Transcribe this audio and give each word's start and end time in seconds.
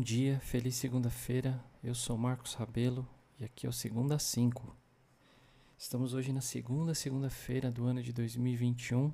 Bom 0.00 0.04
dia, 0.04 0.40
feliz 0.40 0.76
segunda-feira. 0.76 1.62
Eu 1.84 1.94
sou 1.94 2.16
Marcos 2.16 2.54
Rabelo 2.54 3.06
e 3.38 3.44
aqui 3.44 3.66
é 3.66 3.68
o 3.68 3.72
Segunda 3.72 4.18
5. 4.18 4.74
Estamos 5.76 6.14
hoje 6.14 6.32
na 6.32 6.40
segunda 6.40 6.94
segunda-feira 6.94 7.70
do 7.70 7.84
ano 7.84 8.02
de 8.02 8.10
2021. 8.10 9.12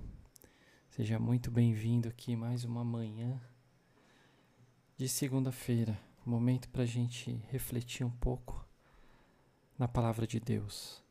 Seja 0.89 1.19
muito 1.19 1.51
bem-vindo 1.51 2.09
aqui 2.09 2.37
mais 2.37 2.63
uma 2.63 2.85
manhã 2.85 3.43
de 4.97 5.09
segunda-feira. 5.09 5.99
Momento 6.25 6.69
para 6.69 6.85
a 6.85 6.87
gente 6.87 7.33
refletir 7.51 8.07
um 8.07 8.11
pouco 8.19 8.65
na 9.77 9.89
palavra 9.89 10.25
de 10.25 10.39
Deus. 10.39 11.03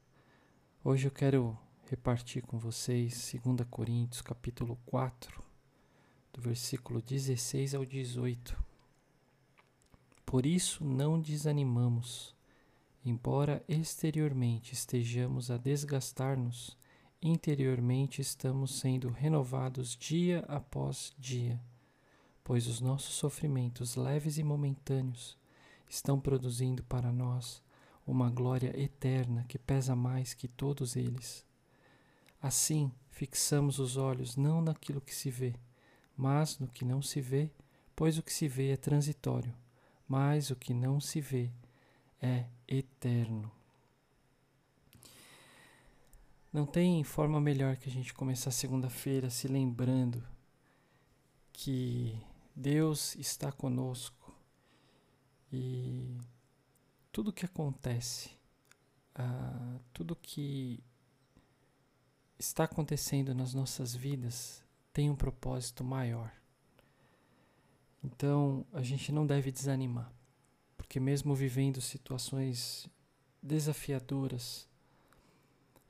Hoje 0.86 1.06
eu 1.06 1.12
quero 1.12 1.60
repartir 1.90 2.44
com 2.44 2.58
vocês 2.58 3.36
2 3.44 3.68
Coríntios 3.70 4.22
capítulo 4.22 4.80
4, 4.86 5.44
do 6.32 6.40
versículo 6.40 7.02
16 7.02 7.76
ao 7.76 7.84
18. 7.84 8.75
Por 10.36 10.46
isso 10.46 10.84
não 10.84 11.18
desanimamos, 11.18 12.36
embora 13.06 13.64
exteriormente 13.70 14.74
estejamos 14.74 15.50
a 15.50 15.56
desgastar-nos, 15.56 16.78
interiormente 17.22 18.20
estamos 18.20 18.78
sendo 18.78 19.08
renovados 19.08 19.96
dia 19.96 20.44
após 20.50 21.16
dia, 21.18 21.58
pois 22.44 22.68
os 22.68 22.82
nossos 22.82 23.16
sofrimentos 23.16 23.96
leves 23.96 24.38
e 24.38 24.44
momentâneos 24.44 25.38
estão 25.88 26.20
produzindo 26.20 26.84
para 26.84 27.14
nós 27.14 27.64
uma 28.06 28.30
glória 28.30 28.78
eterna 28.78 29.46
que 29.48 29.58
pesa 29.58 29.96
mais 29.96 30.34
que 30.34 30.50
todos 30.50 30.98
eles. 30.98 31.46
Assim, 32.42 32.92
fixamos 33.08 33.80
os 33.80 33.96
olhos 33.96 34.36
não 34.36 34.60
naquilo 34.60 35.00
que 35.00 35.16
se 35.16 35.32
vê, 35.32 35.56
mas 36.14 36.60
no 36.60 36.68
que 36.68 36.84
não 36.84 37.02
se 37.02 37.22
vê, 37.22 37.50
pois 37.96 38.18
o 38.18 38.22
que 38.22 38.34
se 38.34 38.50
vê 38.50 38.72
é 38.72 38.76
transitório 38.76 39.56
mas 40.08 40.50
o 40.50 40.56
que 40.56 40.74
não 40.74 41.00
se 41.00 41.20
vê 41.20 41.52
é 42.22 42.46
eterno. 42.68 43.52
Não 46.52 46.66
tem 46.66 47.04
forma 47.04 47.42
melhor 47.42 47.76
que 47.76 47.90
a 47.90 47.92
gente 47.92 48.14
começar 48.14 48.52
segunda-feira 48.52 49.30
se 49.30 49.48
lembrando 49.48 50.26
que 51.52 52.18
Deus 52.56 53.16
está 53.16 53.52
conosco 53.52 54.34
e 55.52 56.18
tudo 57.12 57.34
que 57.34 57.46
acontece, 57.46 58.30
uh, 59.20 59.80
tudo 59.94 60.16
que 60.16 60.84
está 62.40 62.66
acontecendo 62.66 63.34
nas 63.34 63.54
nossas 63.54 63.96
vidas 63.96 64.64
tem 64.94 65.10
um 65.10 65.16
propósito 65.16 65.84
maior. 65.84 66.32
Então, 68.06 68.64
a 68.72 68.84
gente 68.84 69.12
não 69.12 69.26
deve 69.26 69.52
desanimar, 69.52 70.14
porque 70.78 71.00
mesmo 71.00 71.34
vivendo 71.34 71.82
situações 71.82 72.88
desafiadoras, 73.42 74.70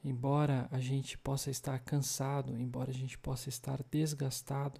embora 0.01 0.69
a 0.71 0.79
gente 0.79 1.17
possa 1.17 1.51
estar 1.51 1.77
cansado, 1.79 2.57
embora 2.57 2.89
a 2.89 2.93
gente 2.93 3.17
possa 3.17 3.49
estar 3.49 3.83
desgastado, 3.91 4.79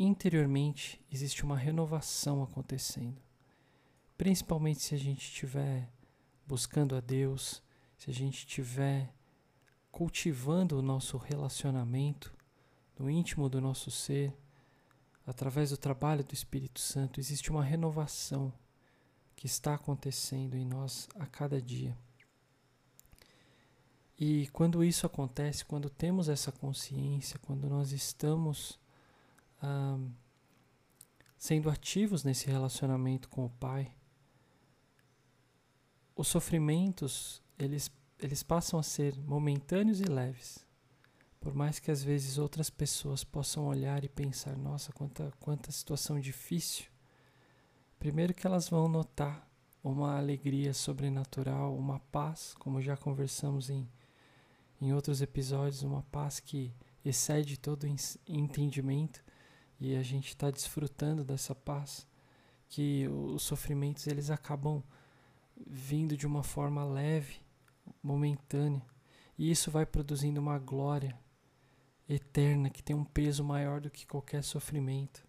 interiormente 0.00 1.00
existe 1.12 1.44
uma 1.44 1.56
renovação 1.56 2.42
acontecendo. 2.42 3.22
Principalmente 4.16 4.82
se 4.82 4.96
a 4.96 4.98
gente 4.98 5.22
estiver 5.22 5.88
buscando 6.44 6.96
a 6.96 7.00
Deus, 7.00 7.62
se 7.96 8.10
a 8.10 8.12
gente 8.12 8.38
estiver 8.38 9.14
cultivando 9.92 10.76
o 10.76 10.82
nosso 10.82 11.16
relacionamento 11.16 12.34
no 12.98 13.08
íntimo 13.08 13.48
do 13.48 13.60
nosso 13.60 13.92
ser 13.92 14.36
através 15.28 15.68
do 15.68 15.76
trabalho 15.76 16.24
do 16.24 16.32
Espírito 16.32 16.80
Santo, 16.80 17.20
existe 17.20 17.50
uma 17.50 17.62
renovação 17.62 18.50
que 19.36 19.46
está 19.46 19.74
acontecendo 19.74 20.56
em 20.56 20.64
nós 20.64 21.06
a 21.18 21.26
cada 21.26 21.60
dia. 21.60 21.94
E 24.18 24.48
quando 24.48 24.82
isso 24.82 25.04
acontece, 25.04 25.66
quando 25.66 25.90
temos 25.90 26.30
essa 26.30 26.50
consciência, 26.50 27.38
quando 27.40 27.68
nós 27.68 27.92
estamos 27.92 28.80
ah, 29.62 29.98
sendo 31.36 31.68
ativos 31.68 32.24
nesse 32.24 32.46
relacionamento 32.46 33.28
com 33.28 33.44
o 33.44 33.50
Pai, 33.50 33.94
os 36.16 36.26
sofrimentos 36.26 37.42
eles, 37.58 37.92
eles 38.18 38.42
passam 38.42 38.80
a 38.80 38.82
ser 38.82 39.14
momentâneos 39.20 40.00
e 40.00 40.04
leves. 40.04 40.66
Por 41.40 41.54
mais 41.54 41.78
que 41.78 41.90
às 41.90 42.02
vezes 42.02 42.36
outras 42.36 42.68
pessoas 42.68 43.22
possam 43.22 43.66
olhar 43.66 44.04
e 44.04 44.08
pensar, 44.08 44.56
nossa, 44.56 44.92
quanta, 44.92 45.32
quanta 45.38 45.70
situação 45.70 46.18
difícil. 46.18 46.86
Primeiro 47.98 48.34
que 48.34 48.46
elas 48.46 48.68
vão 48.68 48.88
notar 48.88 49.48
uma 49.82 50.16
alegria 50.16 50.74
sobrenatural, 50.74 51.76
uma 51.76 52.00
paz, 52.00 52.54
como 52.58 52.82
já 52.82 52.96
conversamos 52.96 53.70
em, 53.70 53.88
em 54.80 54.92
outros 54.92 55.22
episódios, 55.22 55.82
uma 55.82 56.02
paz 56.02 56.40
que 56.40 56.74
excede 57.04 57.56
todo 57.56 57.86
entendimento 58.26 59.22
e 59.80 59.94
a 59.94 60.02
gente 60.02 60.28
está 60.28 60.50
desfrutando 60.50 61.24
dessa 61.24 61.54
paz, 61.54 62.06
que 62.68 63.06
os 63.08 63.42
sofrimentos 63.42 64.06
eles 64.06 64.30
acabam 64.30 64.82
vindo 65.66 66.16
de 66.16 66.26
uma 66.26 66.42
forma 66.42 66.84
leve, 66.84 67.40
momentânea, 68.02 68.82
e 69.38 69.50
isso 69.50 69.70
vai 69.70 69.86
produzindo 69.86 70.40
uma 70.40 70.58
glória 70.58 71.16
eterna 72.08 72.70
que 72.70 72.82
tem 72.82 72.96
um 72.96 73.04
peso 73.04 73.44
maior 73.44 73.80
do 73.80 73.90
que 73.90 74.06
qualquer 74.06 74.42
sofrimento. 74.42 75.26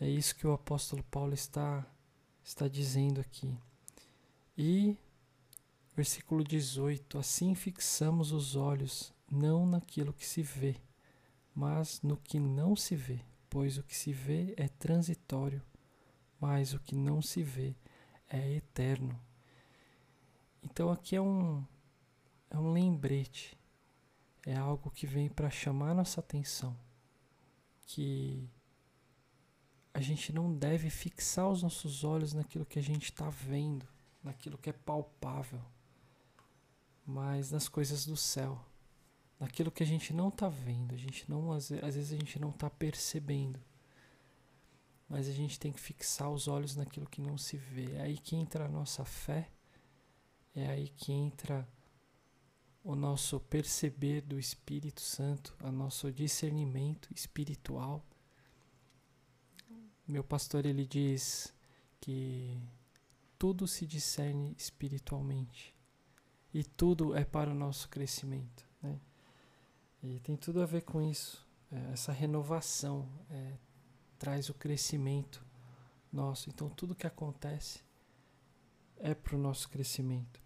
É 0.00 0.08
isso 0.08 0.34
que 0.34 0.46
o 0.46 0.52
apóstolo 0.52 1.02
Paulo 1.04 1.34
está 1.34 1.86
está 2.42 2.66
dizendo 2.66 3.20
aqui. 3.20 3.56
E 4.56 4.96
versículo 5.94 6.42
18: 6.42 7.18
Assim 7.18 7.54
fixamos 7.54 8.32
os 8.32 8.56
olhos 8.56 9.12
não 9.30 9.66
naquilo 9.66 10.12
que 10.12 10.26
se 10.26 10.42
vê, 10.42 10.76
mas 11.54 12.00
no 12.02 12.16
que 12.16 12.40
não 12.40 12.74
se 12.74 12.96
vê, 12.96 13.20
pois 13.48 13.78
o 13.78 13.82
que 13.82 13.96
se 13.96 14.12
vê 14.12 14.54
é 14.56 14.68
transitório, 14.68 15.62
mas 16.40 16.74
o 16.74 16.80
que 16.80 16.94
não 16.94 17.22
se 17.22 17.42
vê 17.42 17.76
é 18.28 18.54
eterno. 18.54 19.18
Então 20.62 20.90
aqui 20.90 21.16
é 21.16 21.20
um 21.20 21.64
é 22.50 22.58
um 22.58 22.72
lembrete 22.72 23.56
é 24.46 24.56
algo 24.56 24.90
que 24.90 25.06
vem 25.06 25.28
para 25.28 25.50
chamar 25.50 25.94
nossa 25.94 26.20
atenção, 26.20 26.76
que 27.86 28.48
a 29.94 30.00
gente 30.00 30.32
não 30.32 30.52
deve 30.52 30.90
fixar 30.90 31.48
os 31.48 31.62
nossos 31.62 32.02
olhos 32.02 32.32
naquilo 32.32 32.64
que 32.64 32.78
a 32.78 32.82
gente 32.82 33.04
está 33.04 33.28
vendo, 33.28 33.86
naquilo 34.22 34.58
que 34.58 34.70
é 34.70 34.72
palpável, 34.72 35.60
mas 37.06 37.50
nas 37.50 37.68
coisas 37.68 38.06
do 38.06 38.16
céu, 38.16 38.58
naquilo 39.38 39.70
que 39.70 39.82
a 39.82 39.86
gente 39.86 40.12
não 40.12 40.28
está 40.28 40.48
vendo, 40.48 40.94
a 40.94 40.98
gente 40.98 41.28
não 41.28 41.52
às 41.52 41.68
vezes 41.68 42.12
a 42.12 42.16
gente 42.16 42.38
não 42.38 42.50
está 42.50 42.70
percebendo, 42.70 43.60
mas 45.08 45.28
a 45.28 45.32
gente 45.32 45.60
tem 45.60 45.72
que 45.72 45.80
fixar 45.80 46.30
os 46.30 46.48
olhos 46.48 46.74
naquilo 46.74 47.06
que 47.06 47.20
não 47.20 47.36
se 47.36 47.58
vê. 47.58 47.92
É 47.96 48.02
aí 48.02 48.16
que 48.16 48.34
entra 48.34 48.64
a 48.64 48.68
nossa 48.68 49.04
fé, 49.04 49.50
é 50.54 50.66
aí 50.68 50.88
que 50.88 51.12
entra 51.12 51.68
o 52.84 52.96
nosso 52.96 53.38
perceber 53.38 54.22
do 54.22 54.38
Espírito 54.38 55.00
Santo, 55.00 55.56
o 55.62 55.70
nosso 55.70 56.10
discernimento 56.10 57.08
espiritual. 57.14 58.04
Meu 60.06 60.24
pastor 60.24 60.66
ele 60.66 60.84
diz 60.84 61.54
que 62.00 62.60
tudo 63.38 63.68
se 63.68 63.86
discerne 63.86 64.54
espiritualmente 64.58 65.74
e 66.52 66.64
tudo 66.64 67.14
é 67.16 67.24
para 67.24 67.50
o 67.50 67.54
nosso 67.54 67.88
crescimento, 67.88 68.66
né? 68.82 69.00
E 70.02 70.18
tem 70.20 70.36
tudo 70.36 70.60
a 70.60 70.66
ver 70.66 70.82
com 70.82 71.00
isso. 71.00 71.46
É, 71.70 71.92
essa 71.92 72.10
renovação 72.10 73.08
é, 73.30 73.56
traz 74.18 74.50
o 74.50 74.54
crescimento 74.54 75.44
nosso. 76.12 76.50
Então 76.50 76.68
tudo 76.68 76.96
que 76.96 77.06
acontece 77.06 77.80
é 78.96 79.14
para 79.14 79.36
o 79.36 79.38
nosso 79.38 79.68
crescimento. 79.68 80.41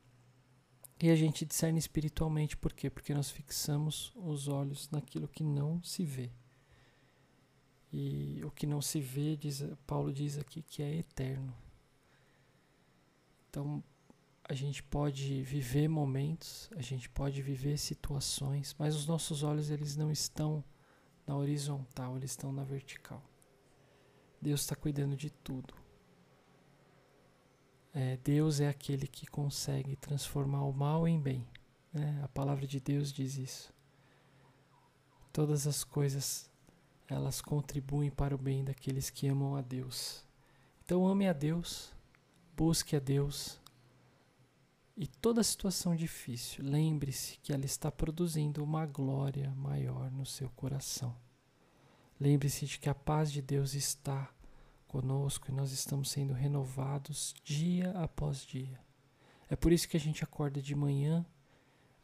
E 1.00 1.10
a 1.10 1.14
gente 1.14 1.44
discerne 1.44 1.78
espiritualmente, 1.78 2.56
por 2.56 2.72
quê? 2.72 2.88
Porque 2.88 3.12
nós 3.12 3.31
fixamos 3.31 4.12
os 4.16 4.48
olhos 4.48 4.88
naquilo 4.90 5.28
que 5.28 5.44
não 5.44 5.82
se 5.82 6.04
vê. 6.04 6.31
E 7.93 8.43
o 8.44 8.50
que 8.50 8.66
não 8.66 8.81
se 8.81 9.00
vê, 9.00 9.37
diz, 9.37 9.62
Paulo 9.87 10.12
diz 10.12 10.38
aqui 10.38 10.62
que 10.62 10.82
é 10.82 10.96
eterno. 10.96 11.54
Então, 13.50 13.82
a 14.48 14.54
gente 14.54 14.82
pode 14.82 15.43
viver 15.43 15.88
momentos, 15.88 16.70
a 16.76 16.82
gente 16.82 17.08
pode 17.08 17.42
viver 17.42 17.76
situações, 17.78 18.75
mas 18.78 18.94
os 18.94 19.06
nossos 19.06 19.42
olhos 19.42 19.70
eles 19.70 19.96
não 19.96 20.10
estão 20.10 20.64
na 21.26 21.37
horizontal, 21.37 22.16
eles 22.16 22.31
estão 22.31 22.52
na 22.52 22.64
vertical. 22.64 23.22
Deus 24.40 24.60
está 24.60 24.76
cuidando 24.76 25.16
de 25.16 25.31
tudo. 25.31 25.75
É, 27.98 28.19
Deus 28.19 28.60
é 28.60 28.69
aquele 28.69 29.06
que 29.06 29.26
consegue 29.26 29.96
transformar 29.96 30.64
o 30.64 30.72
mal 30.72 31.08
em 31.08 31.19
bem. 31.19 31.48
Né? 31.90 32.20
A 32.22 32.28
palavra 32.28 32.66
de 32.66 32.78
Deus 32.78 33.10
diz 33.10 33.38
isso. 33.38 33.72
Todas 35.32 35.66
as 35.66 35.82
coisas 35.82 36.50
elas 37.08 37.40
contribuem 37.40 38.10
para 38.10 38.34
o 38.34 38.38
bem 38.38 38.62
daqueles 38.62 39.08
que 39.08 39.26
amam 39.26 39.56
a 39.56 39.62
Deus. 39.62 40.22
Então 40.84 41.08
ame 41.08 41.26
a 41.26 41.32
Deus, 41.32 41.90
busque 42.54 42.94
a 42.94 42.98
Deus. 42.98 43.58
E 44.94 45.06
toda 45.06 45.42
situação 45.42 45.96
difícil, 45.96 46.62
lembre-se 46.66 47.38
que 47.38 47.50
ela 47.50 47.64
está 47.64 47.90
produzindo 47.90 48.62
uma 48.62 48.84
glória 48.84 49.54
maior 49.54 50.10
no 50.10 50.26
seu 50.26 50.50
coração. 50.50 51.16
Lembre-se 52.20 52.66
de 52.66 52.78
que 52.78 52.90
a 52.90 52.94
paz 52.94 53.32
de 53.32 53.40
Deus 53.40 53.72
está 53.72 54.31
conosco 54.86 55.50
e 55.50 55.54
nós 55.54 55.72
estamos 55.72 56.10
sendo 56.10 56.32
renovados 56.32 57.34
dia 57.44 57.90
após 57.92 58.44
dia. 58.44 58.80
É 59.48 59.56
por 59.56 59.72
isso 59.72 59.88
que 59.88 59.96
a 59.96 60.00
gente 60.00 60.24
acorda 60.24 60.60
de 60.60 60.74
manhã 60.74 61.24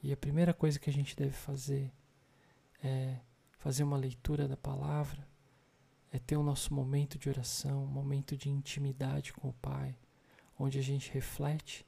e 0.03 0.13
a 0.13 0.17
primeira 0.17 0.53
coisa 0.53 0.79
que 0.79 0.91
a 0.91 0.93
gente 0.93 1.17
deve 1.17 1.33
fazer 1.33 1.93
é 2.83 3.19
fazer 3.59 3.85
uma 3.85 3.97
leitura 3.97 4.49
da 4.49 4.57
palavra, 4.57 5.27
é 6.11 6.19
ter 6.19 6.37
o 6.37 6.43
nosso 6.43 6.75
momento 6.75 7.19
de 7.19 7.29
oração, 7.29 7.85
um 7.85 7.87
momento 7.87 8.37
de 8.37 8.51
intimidade 8.51 9.33
com 9.33 9.49
o 9.49 9.53
Pai, 9.55 9.97
onde 10.59 10.79
a 10.79 10.83
gente 10.83 11.13
reflete 11.13 11.87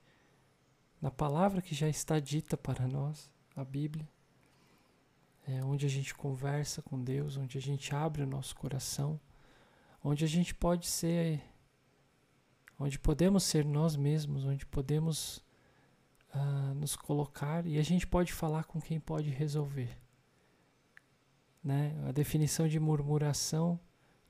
na 1.05 1.11
palavra 1.11 1.61
que 1.61 1.75
já 1.75 1.89
está 1.89 2.19
dita 2.19 2.57
para 2.57 2.87
nós, 2.89 3.31
a 3.55 3.65
Bíblia, 3.65 4.09
é 5.47 5.63
onde 5.63 5.85
a 5.85 5.89
gente 5.89 6.15
conversa 6.15 6.81
com 6.81 6.99
Deus, 7.03 7.37
onde 7.37 7.59
a 7.59 7.61
gente 7.61 7.95
abre 7.95 8.23
o 8.23 8.27
nosso 8.27 8.57
coração, 8.57 9.21
onde 10.05 10.23
a 10.23 10.29
gente 10.29 10.55
pode 10.55 10.87
ser, 10.87 11.43
onde 12.79 12.99
podemos 12.99 13.43
ser 13.43 13.65
nós 13.65 13.97
mesmos, 13.97 14.45
onde 14.45 14.67
podemos 14.67 15.39
uh, 16.35 16.75
nos 16.75 16.95
colocar 16.95 17.67
e 17.67 17.79
a 17.79 17.83
gente 17.83 18.07
pode 18.07 18.31
falar 18.31 18.65
com 18.65 18.79
quem 18.79 19.01
pode 19.01 19.31
resolver. 19.31 19.99
Né? 21.63 21.97
A 22.07 22.13
definição 22.13 22.69
de 22.69 22.79
murmuração, 22.79 23.81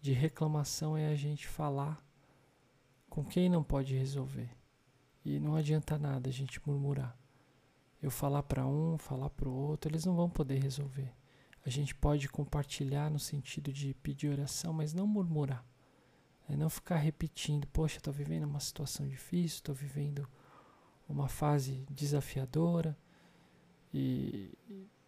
de 0.01 0.13
reclamação 0.13 0.97
é 0.97 1.09
a 1.09 1.17
gente 1.17 1.49
falar 1.49 2.01
com 3.11 3.25
quem 3.25 3.49
não 3.49 3.65
pode 3.65 3.97
resolver. 3.97 4.51
E 5.25 5.41
não 5.41 5.57
adianta 5.57 5.99
nada 5.99 6.29
a 6.29 6.33
gente 6.33 6.61
murmurar. 6.65 7.19
Eu 8.01 8.11
falar 8.11 8.43
para 8.45 8.65
um, 8.65 8.97
falar 8.99 9.31
para 9.31 9.49
o 9.49 9.53
outro, 9.53 9.91
eles 9.91 10.05
não 10.05 10.15
vão 10.15 10.31
poder 10.31 10.63
resolver. 10.63 11.13
A 11.67 11.71
gente 11.71 11.95
pode 11.95 12.29
compartilhar 12.29 13.11
no 13.11 13.19
sentido 13.19 13.73
de 13.73 13.95
pedir 13.95 14.29
oração, 14.29 14.73
mas 14.73 14.93
não 14.93 15.07
murmurar. 15.07 15.65
É 16.49 16.55
não 16.57 16.69
ficar 16.69 16.97
repetindo, 16.97 17.67
poxa, 17.69 17.97
estou 17.97 18.13
vivendo 18.13 18.45
uma 18.45 18.61
situação 18.61 19.09
difícil, 19.09 19.57
estou 19.57 19.75
vivendo 19.75 20.29
uma 21.09 21.27
fase 21.27 21.87
desafiadora 21.91 22.97
e, 23.93 24.53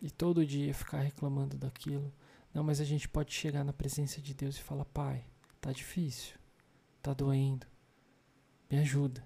e 0.00 0.10
todo 0.10 0.46
dia 0.46 0.72
ficar 0.72 1.00
reclamando 1.00 1.58
daquilo. 1.58 2.10
Não, 2.54 2.64
mas 2.64 2.80
a 2.80 2.84
gente 2.84 3.06
pode 3.06 3.34
chegar 3.34 3.62
na 3.62 3.72
presença 3.72 4.22
de 4.22 4.32
Deus 4.32 4.56
e 4.56 4.62
falar: 4.62 4.86
Pai, 4.86 5.26
tá 5.60 5.72
difícil, 5.72 6.38
tá 7.02 7.12
doendo, 7.12 7.66
me 8.70 8.78
ajuda. 8.78 9.22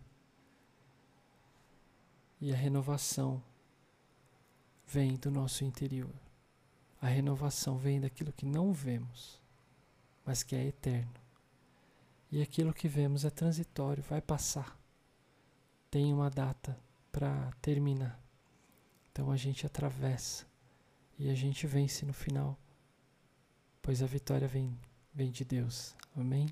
E 2.40 2.52
a 2.52 2.56
renovação 2.56 3.40
vem 4.84 5.14
do 5.16 5.30
nosso 5.30 5.64
interior. 5.64 6.29
A 7.00 7.06
renovação 7.06 7.78
vem 7.78 8.00
daquilo 8.00 8.32
que 8.32 8.44
não 8.44 8.72
vemos, 8.72 9.40
mas 10.24 10.42
que 10.42 10.54
é 10.54 10.66
eterno. 10.66 11.14
E 12.30 12.42
aquilo 12.42 12.74
que 12.74 12.86
vemos 12.86 13.24
é 13.24 13.30
transitório, 13.30 14.02
vai 14.02 14.20
passar. 14.20 14.78
Tem 15.90 16.12
uma 16.12 16.28
data 16.28 16.78
para 17.10 17.50
terminar. 17.62 18.20
Então 19.10 19.30
a 19.30 19.36
gente 19.36 19.66
atravessa 19.66 20.46
e 21.18 21.28
a 21.30 21.34
gente 21.34 21.66
vence 21.66 22.04
no 22.06 22.12
final, 22.12 22.58
pois 23.82 24.02
a 24.02 24.06
vitória 24.06 24.46
vem, 24.46 24.78
vem 25.12 25.30
de 25.30 25.44
Deus. 25.44 25.96
Amém? 26.14 26.48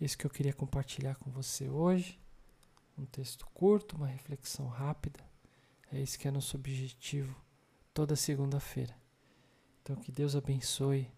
Isso 0.00 0.18
que 0.18 0.26
eu 0.26 0.30
queria 0.30 0.52
compartilhar 0.52 1.16
com 1.16 1.30
você 1.30 1.68
hoje. 1.68 2.18
Um 2.96 3.04
texto 3.04 3.46
curto, 3.54 3.96
uma 3.96 4.06
reflexão 4.06 4.68
rápida. 4.68 5.20
É 5.92 6.00
esse 6.00 6.18
que 6.18 6.26
é 6.26 6.30
nosso 6.30 6.56
objetivo 6.56 7.36
toda 7.92 8.16
segunda-feira. 8.16 9.03
Então 9.84 9.96
que 9.96 10.10
Deus 10.10 10.34
abençoe 10.34 11.12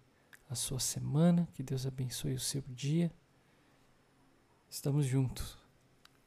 a 0.50 0.56
sua 0.56 0.80
semana, 0.80 1.48
que 1.54 1.62
Deus 1.62 1.86
abençoe 1.86 2.34
o 2.34 2.40
seu 2.40 2.64
dia. 2.66 3.12
Estamos 4.68 5.06
juntos. 5.06 5.56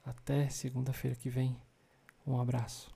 Até 0.06 0.48
segunda-feira 0.48 1.18
que 1.18 1.30
vem. 1.30 1.60
Um 2.26 2.40
abraço. 2.40 2.90